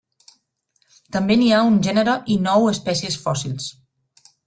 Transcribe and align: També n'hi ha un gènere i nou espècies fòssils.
També 1.17 1.37
n'hi 1.41 1.53
ha 1.57 1.61
un 1.73 1.79
gènere 1.89 2.17
i 2.37 2.41
nou 2.49 2.69
espècies 2.75 3.23
fòssils. 3.27 3.73